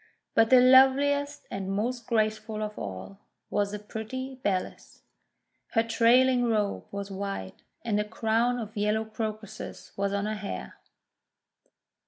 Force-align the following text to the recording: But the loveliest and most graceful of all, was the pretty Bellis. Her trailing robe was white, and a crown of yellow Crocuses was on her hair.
But 0.33 0.49
the 0.49 0.59
loveliest 0.61 1.45
and 1.51 1.71
most 1.71 2.07
graceful 2.07 2.63
of 2.63 2.79
all, 2.79 3.19
was 3.51 3.71
the 3.71 3.77
pretty 3.77 4.33
Bellis. 4.41 5.03
Her 5.73 5.83
trailing 5.83 6.43
robe 6.45 6.85
was 6.91 7.11
white, 7.11 7.61
and 7.85 7.99
a 7.99 8.03
crown 8.03 8.57
of 8.57 8.75
yellow 8.75 9.05
Crocuses 9.05 9.91
was 9.95 10.11
on 10.11 10.25
her 10.25 10.33
hair. 10.33 10.79